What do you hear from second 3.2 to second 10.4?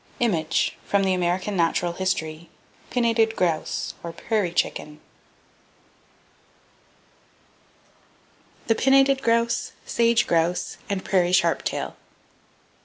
GROUSE, OR "PRAIRIE CHICKEN" The Pinnated Grouse, Sage